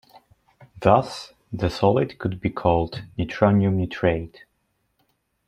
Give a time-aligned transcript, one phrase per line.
[0.81, 4.45] Thus, the solid could be called "nitronium nitrate".